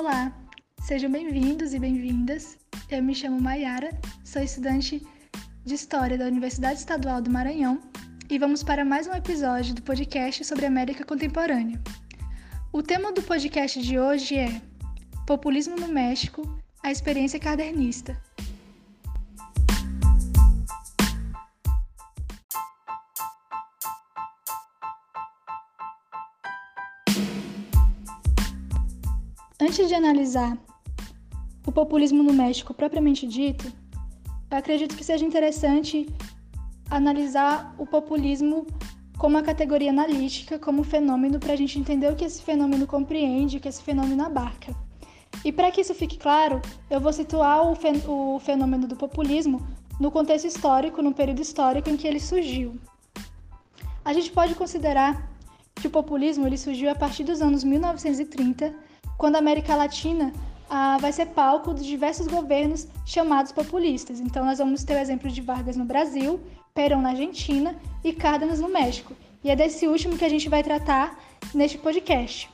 [0.00, 0.32] Olá,
[0.80, 2.56] sejam bem-vindos e bem-vindas.
[2.90, 3.90] Eu me chamo Maiara,
[4.24, 5.06] sou estudante
[5.62, 7.82] de História da Universidade Estadual do Maranhão
[8.30, 11.78] e vamos para mais um episódio do podcast sobre América Contemporânea.
[12.72, 14.62] O tema do podcast de hoje é
[15.26, 18.18] Populismo no México, a experiência cadernista.
[29.62, 30.56] Antes de analisar
[31.66, 33.70] o populismo no México propriamente dito,
[34.50, 36.08] eu acredito que seja interessante
[36.88, 38.66] analisar o populismo
[39.18, 43.58] como uma categoria analítica, como fenômeno, para a gente entender o que esse fenômeno compreende,
[43.58, 44.74] o que esse fenômeno abarca.
[45.44, 49.60] E para que isso fique claro, eu vou situar o, fenômeno do populismo
[50.00, 52.80] no contexto histórico, no período histórico em que ele surgiu.
[54.02, 55.30] A gente pode considerar
[55.74, 58.88] que o populismo ele surgiu a partir dos anos 1930
[59.20, 60.32] quando a América Latina
[60.70, 64.18] ah, vai ser palco de diversos governos chamados populistas.
[64.18, 66.40] Então, nós vamos ter o exemplo de Vargas no Brasil,
[66.72, 69.14] Perón na Argentina e Cárdenas no México.
[69.44, 71.20] E é desse último que a gente vai tratar
[71.54, 72.48] neste podcast.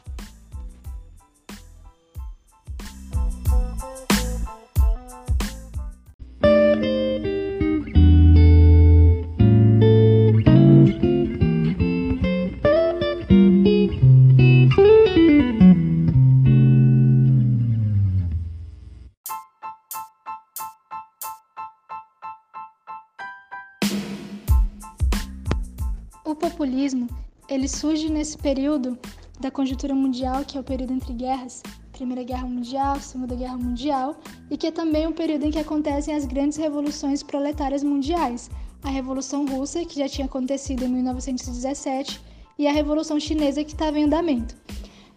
[27.67, 28.97] Ele surge nesse período
[29.41, 34.14] da conjuntura mundial, que é o período entre guerras, Primeira Guerra Mundial, Segunda Guerra Mundial,
[34.48, 38.48] e que é também um período em que acontecem as grandes revoluções proletárias mundiais,
[38.84, 42.20] a Revolução Russa, que já tinha acontecido em 1917,
[42.56, 44.55] e a Revolução Chinesa, que estava em andamento.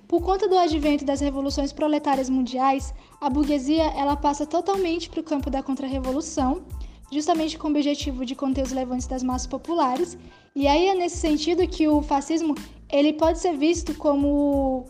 [0.08, 5.24] Por conta do advento das revoluções proletárias mundiais, a burguesia ela passa totalmente para o
[5.24, 6.64] campo da contra-revolução,
[7.12, 10.18] justamente com o objetivo de conter os levantes das massas populares
[10.56, 12.56] e aí é nesse sentido que o fascismo
[12.92, 14.86] ele pode ser visto como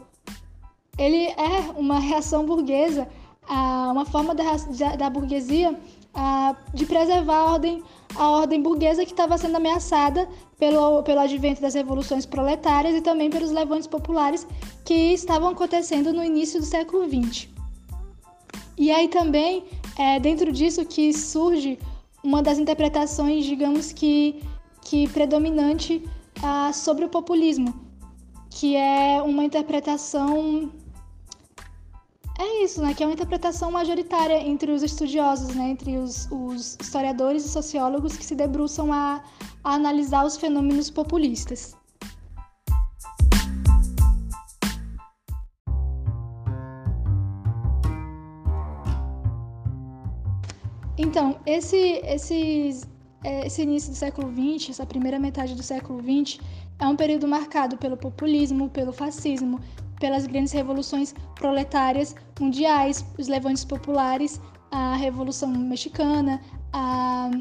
[0.98, 3.08] ele é uma reação burguesa,
[3.48, 4.46] uma forma da,
[4.98, 5.78] da burguesia
[6.74, 7.84] de preservar a ordem,
[8.16, 10.28] a ordem burguesa que estava sendo ameaçada
[10.58, 14.46] pelo, pelo advento das revoluções proletárias e também pelos levantes populares
[14.84, 17.48] que estavam acontecendo no início do século XX.
[18.78, 19.64] E aí também,
[19.98, 21.78] é dentro disso que surge
[22.24, 24.42] uma das interpretações, digamos que
[24.82, 26.04] que predominante
[26.42, 27.74] ah, sobre o populismo,
[28.50, 30.72] que é uma interpretação
[32.40, 32.94] é isso, né?
[32.94, 35.72] Que é uma interpretação majoritária entre os estudiosos, né?
[35.72, 39.22] Entre os, os historiadores e sociólogos que se debruçam a,
[39.62, 41.76] a analisar os fenômenos populistas.
[51.10, 52.88] Então, esse, esses
[53.24, 56.40] é, esse início do século XX, essa primeira metade do século XX,
[56.78, 59.60] é um período marcado pelo populismo, pelo fascismo,
[60.00, 64.40] pelas grandes revoluções proletárias mundiais, os levantes populares,
[64.70, 66.40] a Revolução Mexicana,
[66.72, 67.32] a.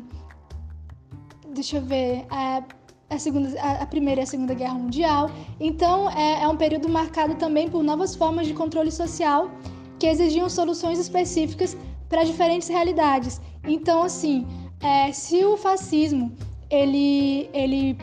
[1.55, 2.25] Deixa eu ver.
[2.31, 2.65] A,
[3.11, 5.31] a, segunda, a, Primeira e a Segunda Guerra Mundial.
[5.61, 9.51] Então, é, é um período marcado também por novas formas de controle social
[9.99, 11.77] que exigiam soluções específicas
[12.09, 13.41] para diferentes realidades.
[13.65, 14.47] Então, assim,
[14.81, 16.33] é, se o fascismo
[16.71, 17.97] ele, ele,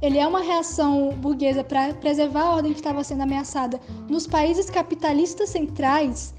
[0.00, 4.70] ele é uma reação burguesa para preservar a ordem que estava sendo ameaçada nos países
[4.70, 6.34] capitalistas centrais,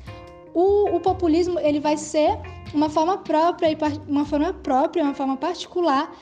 [0.54, 2.38] o, o, populismo ele vai ser
[2.74, 3.78] uma forma própria,
[4.08, 6.14] uma forma própria, uma forma particular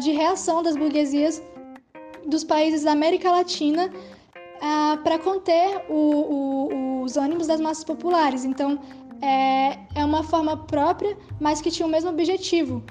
[0.00, 1.42] de reação das burguesias
[2.26, 3.90] dos países da América Latina
[5.02, 8.44] para conter o, o, os ânimos das massas populares.
[8.44, 8.78] Então,
[9.24, 12.82] é, é uma forma própria, mas que tinha o mesmo objetivo.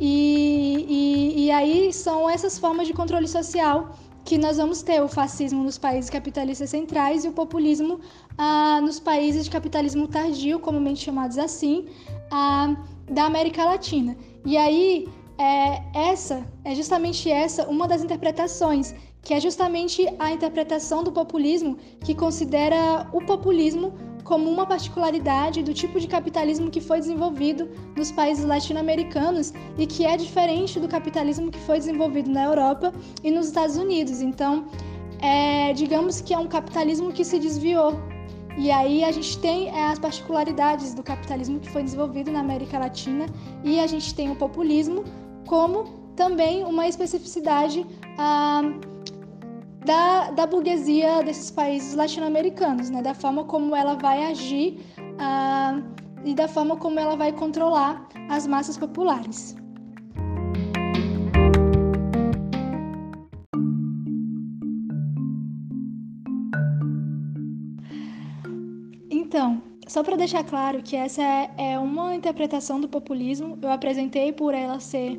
[0.00, 3.94] E, e, e aí são essas formas de controle social
[4.24, 8.00] que nós vamos ter o fascismo nos países capitalistas centrais e o populismo
[8.38, 11.86] ah, nos países de capitalismo tardio, comumente chamados assim,
[12.30, 12.74] ah,
[13.10, 14.16] da América Latina.
[14.46, 21.02] E aí, é, essa é justamente essa uma das interpretações, que é justamente a interpretação
[21.04, 23.92] do populismo que considera o populismo
[24.24, 30.04] como uma particularidade do tipo de capitalismo que foi desenvolvido nos países latino-americanos e que
[30.04, 32.92] é diferente do capitalismo que foi desenvolvido na Europa
[33.22, 34.20] e nos Estados Unidos.
[34.20, 34.66] Então,
[35.20, 38.00] é, digamos que é um capitalismo que se desviou.
[38.56, 42.78] E aí a gente tem é, as particularidades do capitalismo que foi desenvolvido na América
[42.78, 43.26] Latina
[43.64, 45.04] e a gente tem o populismo
[45.46, 45.84] como
[46.14, 47.86] também uma especificidade
[48.18, 48.62] ah,
[49.84, 53.02] da, da burguesia desses países latino-americanos, né?
[53.02, 55.82] da forma como ela vai agir uh,
[56.24, 59.56] e da forma como ela vai controlar as massas populares.
[69.10, 74.32] Então, só para deixar claro que essa é, é uma interpretação do populismo, eu apresentei
[74.32, 75.18] por ela ser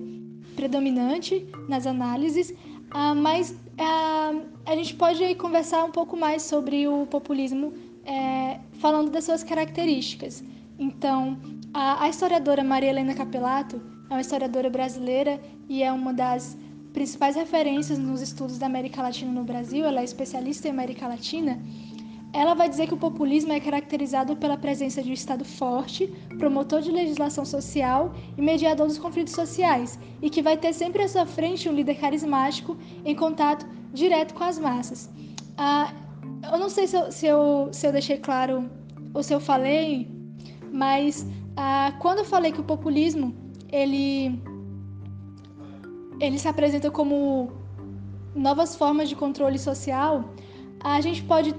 [0.55, 2.53] predominante nas análises,
[2.93, 7.73] uh, mas uh, a gente pode conversar um pouco mais sobre o populismo
[8.05, 10.43] é, falando das suas características.
[10.77, 11.37] Então,
[11.73, 16.57] a, a historiadora Maria Helena Capelato é uma historiadora brasileira e é uma das
[16.93, 21.59] principais referências nos estudos da América Latina no Brasil, ela é especialista em América Latina.
[22.33, 26.07] Ela vai dizer que o populismo é caracterizado pela presença de um Estado forte,
[26.39, 31.07] promotor de legislação social e mediador dos conflitos sociais, e que vai ter sempre à
[31.07, 32.75] sua frente um líder carismático
[33.05, 35.11] em contato direto com as massas.
[35.55, 35.93] Ah,
[36.51, 38.67] eu não sei se eu, se, eu, se eu deixei claro
[39.13, 40.09] ou se eu falei,
[40.71, 43.35] mas ah, quando eu falei que o populismo
[43.71, 44.41] ele,
[46.19, 47.51] ele se apresenta como
[48.33, 50.33] novas formas de controle social,
[50.83, 51.53] a gente pode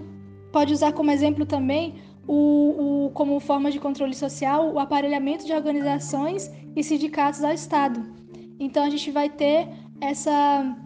[0.55, 1.97] pode usar como exemplo também
[2.29, 7.99] o, o, como forma de controle social o aparelhamento de organizações e sindicatos ao Estado.
[8.61, 9.69] Então a gente vai ter
[10.01, 10.77] essa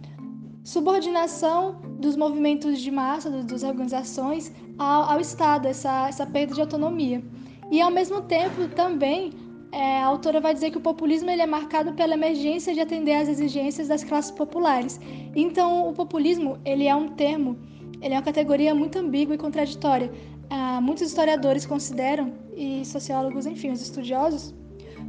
[0.64, 1.58] subordinação
[2.00, 7.22] dos movimentos de massa, das organizações, ao, ao Estado, essa, essa perda de autonomia.
[7.70, 9.34] E ao mesmo tempo também
[9.70, 13.16] é, a autora vai dizer que o populismo ele é marcado pela emergência de atender
[13.16, 14.98] às exigências das classes populares.
[15.36, 17.58] Então o populismo ele é um termo
[18.00, 20.10] ele é uma categoria muito ambígua e contraditória.
[20.50, 24.54] Ah, muitos historiadores consideram, e sociólogos, enfim, os estudiosos,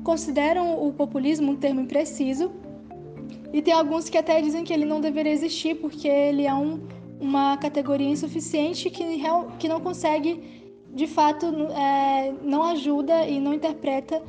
[0.03, 2.51] consideram o populismo um termo impreciso,
[3.51, 6.88] e tem alguns que até dizem que ele não deveria existir porque ele é um,
[7.19, 9.03] uma categoria insuficiente que,
[9.57, 10.44] que não consegue,
[10.94, 14.21] de fato, é, não ajuda e não interpreta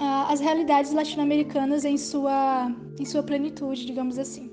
[0.00, 4.50] ah, as realidades latino-americanas em sua, em sua plenitude, digamos assim.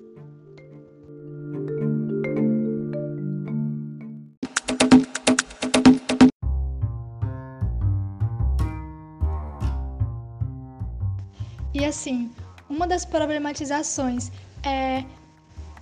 [11.88, 12.32] Assim,
[12.70, 14.32] uma das problematizações
[14.64, 15.04] é,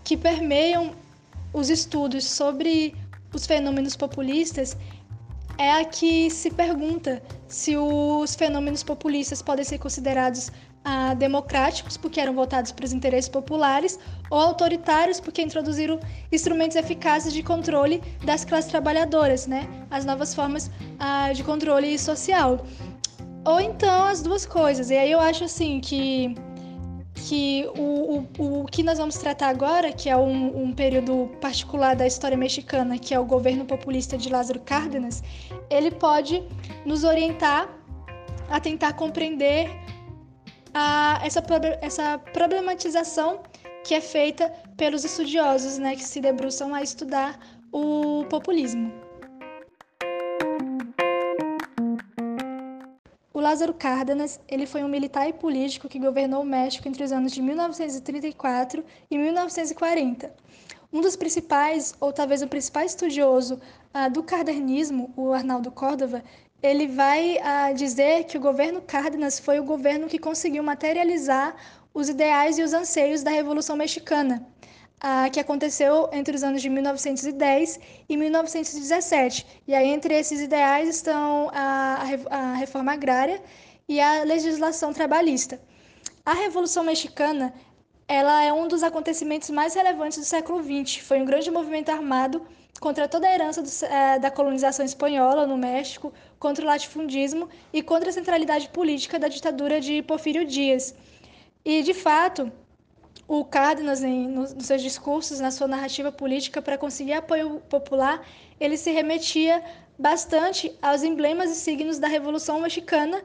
[0.04, 0.94] que permeiam
[1.54, 2.96] os estudos sobre
[3.34, 4.78] os fenômenos populistas
[5.58, 10.52] é a que se pergunta se os fenômenos populistas podem ser considerados
[10.84, 13.98] ah, democráticos, porque eram voltados para os interesses populares,
[14.30, 16.00] ou autoritários, porque introduziram
[16.32, 19.68] instrumentos eficazes de controle das classes trabalhadoras, né?
[19.90, 20.70] as novas formas
[21.00, 22.66] ah, de controle social.
[23.46, 24.90] Ou então as duas coisas.
[24.90, 26.36] E aí eu acho assim que
[27.28, 31.96] que o, o, o que nós vamos tratar agora, que é um, um, período particular
[31.96, 35.24] da história mexicana, que é o governo populista de Lázaro Cárdenas,
[35.70, 36.44] ele pode
[36.86, 37.70] nos orientar
[38.50, 39.72] a tentar compreender
[40.74, 41.42] a, essa,
[41.82, 43.40] essa problematização
[43.84, 47.40] que é feita pelos estudiosos né, que se debruçam a estudar
[47.72, 49.05] o populismo.
[53.46, 57.32] Lázaro Cárdenas, ele foi um militar e político que governou o México entre os anos
[57.32, 60.34] de 1934 e 1940.
[60.92, 63.62] Um dos principais, ou talvez o principal estudioso
[63.94, 66.24] uh, do cardenismo, o Arnaldo Córdova,
[66.60, 71.56] ele vai uh, dizer que o governo Cárdenas foi o governo que conseguiu materializar
[71.94, 74.44] os ideais e os anseios da Revolução Mexicana,
[75.00, 79.46] ah, que aconteceu entre os anos de 1910 e 1917.
[79.68, 83.42] E aí, entre esses ideais estão a, a reforma agrária
[83.88, 85.60] e a legislação trabalhista.
[86.26, 87.54] A Revolução Mexicana
[88.08, 90.98] ela é um dos acontecimentos mais relevantes do século XX.
[90.98, 92.46] Foi um grande movimento armado
[92.80, 97.82] contra toda a herança do, é, da colonização espanhola no México, contra o latifundismo e
[97.82, 100.94] contra a centralidade política da ditadura de Porfírio Dias.
[101.64, 102.52] E, de fato,
[103.28, 108.26] o Cárdenas, em, nos, nos seus discursos, na sua narrativa política, para conseguir apoio popular,
[108.60, 109.64] ele se remetia
[109.98, 113.24] bastante aos emblemas e signos da Revolução Mexicana,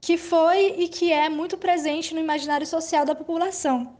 [0.00, 3.96] que foi e que é muito presente no imaginário social da população.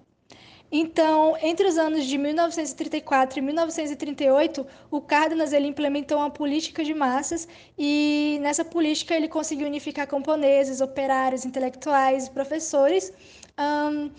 [0.70, 6.92] Então, entre os anos de 1934 e 1938, o Cárdenas ele implementou uma política de
[6.92, 13.10] massas e nessa política ele conseguiu unificar camponeses, operários, intelectuais, professores.
[13.58, 14.10] Um,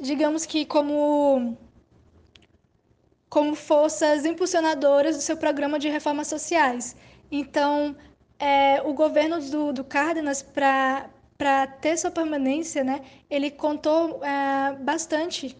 [0.00, 1.56] digamos que como
[3.28, 6.96] como forças impulsionadoras do seu programa de reformas sociais.
[7.30, 7.94] Então,
[8.38, 15.56] é, o governo do, do Cárdenas, para ter sua permanência, né, ele contou é, bastante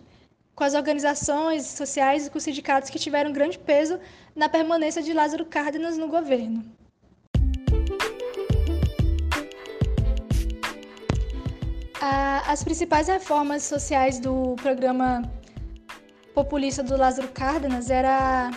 [0.55, 4.01] com as organizações sociais e com os sindicatos que tiveram grande peso
[4.35, 6.65] na permanência de Lázaro Cárdenas no governo.
[12.47, 15.23] As principais reformas sociais do programa
[16.33, 18.53] populista do Lázaro Cárdenas era,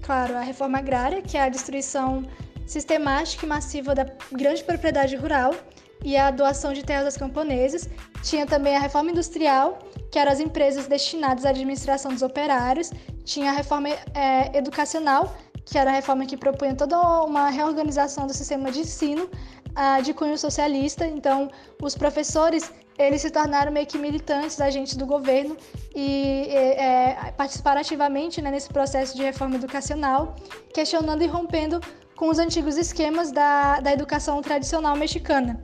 [0.00, 2.26] claro, a reforma agrária, que é a destruição
[2.66, 5.54] sistemática e massiva da grande propriedade rural
[6.02, 7.86] e a doação de terras aos camponeses.
[8.22, 9.78] Tinha também a reforma industrial,
[10.10, 12.90] que eram as empresas destinadas à administração dos operários.
[13.24, 15.36] Tinha a reforma é, educacional,
[15.66, 19.28] que era a reforma que propunha toda uma reorganização do sistema de ensino
[20.02, 21.06] de cunho socialista.
[21.06, 21.50] Então,
[21.82, 25.56] os professores eles se tornaram meio que militantes, agentes do governo
[25.94, 30.34] e é, participaram ativamente né, nesse processo de reforma educacional,
[30.74, 31.80] questionando e rompendo
[32.16, 35.62] com os antigos esquemas da, da educação tradicional mexicana.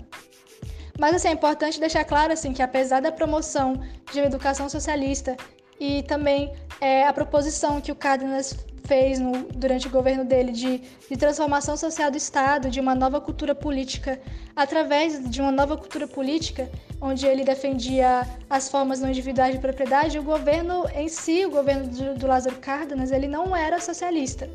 [0.96, 3.74] Mas assim, é importante deixar claro assim, que apesar da promoção
[4.12, 5.36] de uma educação socialista
[5.80, 8.56] e também é, a proposição que o Cárdenas
[8.86, 13.20] fez no, durante o governo dele de, de transformação social do Estado, de uma nova
[13.20, 14.20] cultura política,
[14.54, 20.18] através de uma nova cultura política, onde ele defendia as formas não individuais de propriedade,
[20.18, 24.50] o governo em si, o governo do, do Lázaro Cárdenas, ele não era socialista.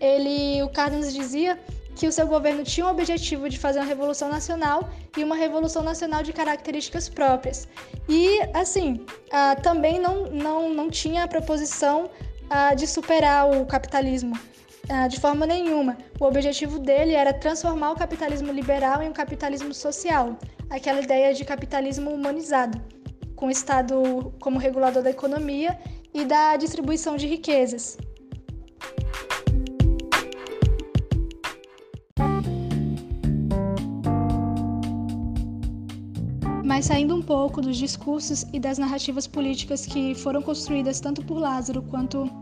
[0.00, 1.58] Ele, o Cárdenas dizia
[1.94, 5.82] que o seu governo tinha o objetivo de fazer uma revolução nacional e uma revolução
[5.82, 7.68] nacional de características próprias.
[8.08, 12.10] E, assim, ah, também não, não, não tinha a proposição
[12.52, 14.38] ah, de superar o capitalismo.
[14.90, 15.96] Ah, de forma nenhuma.
[16.20, 20.36] O objetivo dele era transformar o capitalismo liberal em um capitalismo social,
[20.68, 22.78] aquela ideia de capitalismo humanizado,
[23.34, 25.78] com o Estado como regulador da economia
[26.12, 27.96] e da distribuição de riquezas.
[36.62, 41.38] Mas saindo um pouco dos discursos e das narrativas políticas que foram construídas tanto por
[41.38, 42.41] Lázaro quanto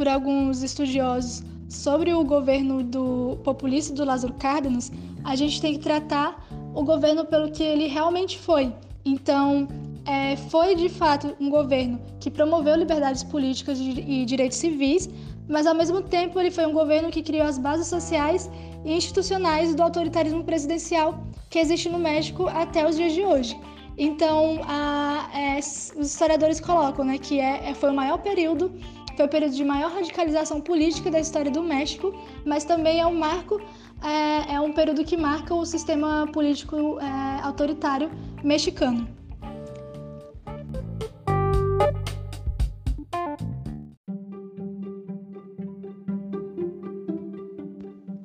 [0.00, 4.90] por alguns estudiosos sobre o governo do populista do Lázaro Cárdenas,
[5.22, 6.42] a gente tem que tratar
[6.74, 8.72] o governo pelo que ele realmente foi.
[9.04, 9.68] Então,
[10.06, 15.06] é, foi de fato um governo que promoveu liberdades políticas e direitos civis,
[15.46, 18.50] mas ao mesmo tempo ele foi um governo que criou as bases sociais
[18.86, 23.54] e institucionais do autoritarismo presidencial que existe no México até os dias de hoje.
[23.98, 28.72] Então, a, é, os historiadores colocam né, que é, é, foi o maior período,
[29.16, 32.14] foi o período de maior radicalização política da história do México,
[32.44, 33.60] mas também é um marco,
[34.02, 38.10] é, é um período que marca o sistema político é, autoritário
[38.42, 39.08] mexicano.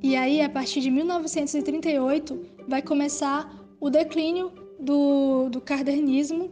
[0.02, 6.52] E aí, a partir de 1938, vai começar o declínio do, do cardenismo,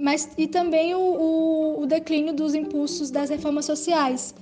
[0.00, 4.34] mas e também o, o, o declínio dos impulsos das reformas sociais,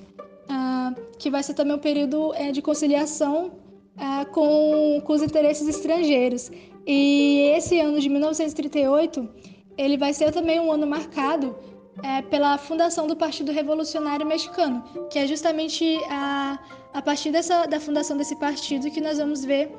[0.48, 3.52] ah, que vai ser também um período é, de conciliação
[3.96, 6.50] ah, com, com os interesses estrangeiros.
[6.86, 9.28] E esse ano de 1938,
[9.76, 11.56] ele vai ser também um ano marcado
[12.04, 16.58] é, pela fundação do Partido Revolucionário Mexicano, que é justamente a,
[16.94, 19.72] a partir dessa, da fundação desse partido que nós vamos ver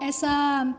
[0.00, 0.74] essa,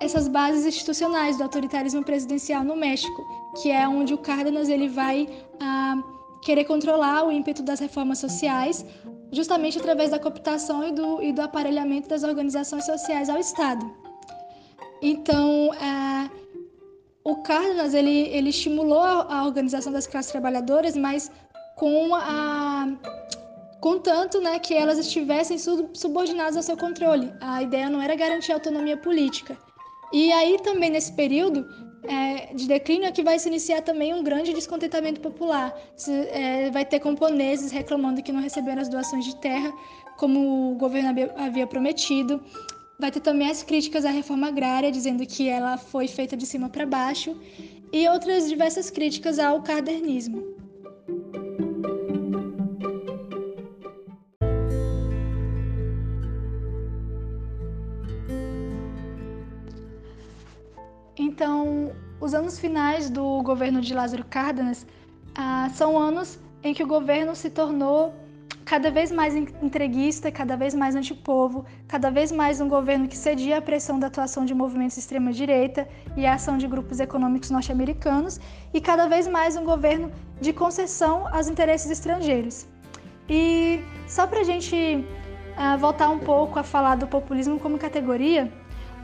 [0.00, 3.26] essas bases institucionais do autoritarismo presidencial no México,
[3.60, 5.28] que é onde o Cárdenas ele vai
[5.60, 5.96] ah,
[6.42, 8.84] querer controlar o ímpeto das reformas sociais,
[9.32, 13.90] justamente através da cooptação e do, e do aparelhamento das organizações sociais ao Estado.
[15.02, 16.28] Então, ah,
[17.24, 21.30] o Cárdenas ele, ele estimulou a, organização das classes trabalhadoras, mas
[21.74, 22.86] com a
[23.80, 27.32] contanto né, que elas estivessem subordinadas ao seu controle.
[27.40, 29.56] A ideia não era garantir autonomia política.
[30.12, 31.66] E aí também nesse período
[32.04, 35.74] é, de declínio é que vai se iniciar também um grande descontentamento popular.
[35.96, 39.72] Se, é, vai ter camponeses reclamando que não receberam as doações de terra
[40.16, 42.42] como o governo havia prometido.
[42.98, 46.70] Vai ter também as críticas à reforma agrária, dizendo que ela foi feita de cima
[46.70, 47.36] para baixo,
[47.92, 50.65] e outras diversas críticas ao cardernismo.
[61.36, 64.86] Então, os anos finais do governo de Lázaro Cárdenas
[65.34, 68.14] ah, são anos em que o governo se tornou
[68.64, 73.58] cada vez mais entreguista, cada vez mais antipovo, cada vez mais um governo que cedia
[73.58, 78.40] à pressão da atuação de movimentos extrema-direita e à ação de grupos econômicos norte-americanos,
[78.72, 82.66] e cada vez mais um governo de concessão aos interesses estrangeiros.
[83.28, 88.50] E só para a gente uh, voltar um pouco a falar do populismo como categoria,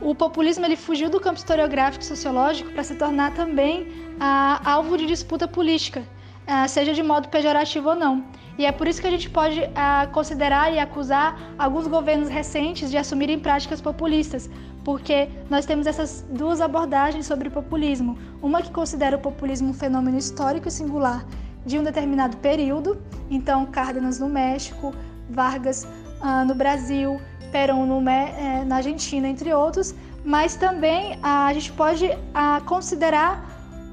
[0.03, 3.87] o populismo ele fugiu do campo historiográfico e sociológico para se tornar também
[4.19, 6.03] ah, alvo de disputa política,
[6.45, 8.23] ah, seja de modo pejorativo ou não.
[8.57, 12.91] E é por isso que a gente pode ah, considerar e acusar alguns governos recentes
[12.91, 14.49] de assumirem práticas populistas,
[14.83, 18.17] porque nós temos essas duas abordagens sobre populismo.
[18.41, 21.25] Uma que considera o populismo um fenômeno histórico e singular
[21.65, 24.93] de um determinado período, então Cárdenas no México,
[25.29, 25.87] Vargas
[26.23, 29.93] ah, no Brasil, Perón no, eh, na Argentina, entre outros,
[30.25, 33.31] mas também ah, a gente pode ah, considerar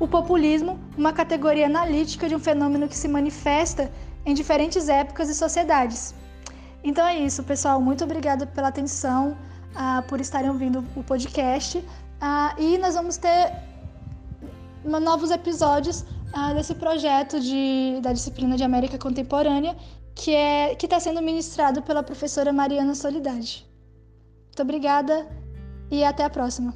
[0.01, 3.91] o populismo uma categoria analítica de um fenômeno que se manifesta
[4.25, 6.15] em diferentes épocas e sociedades.
[6.83, 7.81] Então é isso, pessoal.
[7.81, 9.37] Muito obrigada pela atenção,
[9.75, 11.79] uh, por estarem ouvindo o podcast.
[11.79, 13.53] Uh, e nós vamos ter
[14.85, 16.03] novos episódios
[16.35, 19.77] uh, desse projeto de, da disciplina de América Contemporânea,
[20.21, 23.67] que é que está sendo ministrado pela professora Mariana Solidade.
[24.49, 25.27] Muito obrigada
[25.91, 26.75] e até a próxima.